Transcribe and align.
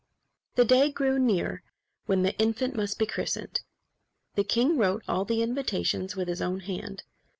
_The 0.55 0.65
day 0.65 0.91
drew 0.91 1.19
near 1.19 1.61
when 2.07 2.23
the 2.23 2.35
infant 2.39 2.75
must 2.75 2.97
be 2.97 3.05
christened. 3.05 3.61
The 4.33 4.43
king 4.43 4.75
wrote 4.75 5.03
all 5.07 5.25
the 5.25 5.43
invitations 5.43 6.15
with 6.15 6.27
his 6.27 6.41
own 6.41 6.61
hand. 6.61 7.03